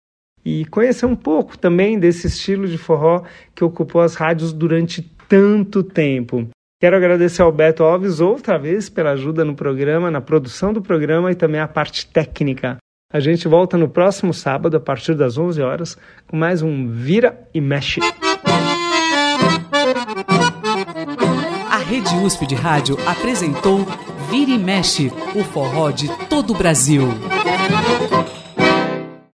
[0.46, 3.24] e conhecer um pouco também desse estilo de forró
[3.56, 6.48] que ocupou as rádios durante tanto tempo.
[6.80, 11.32] Quero agradecer ao Beto Alves outra vez pela ajuda no programa, na produção do programa
[11.32, 12.78] e também a parte técnica.
[13.12, 17.48] A gente volta no próximo sábado, a partir das 11 horas, com mais um Vira
[17.54, 18.02] e Mexe.
[21.70, 23.86] A Rede USP de Rádio apresentou
[24.30, 27.08] Vira e Mexe, o forró de todo o Brasil.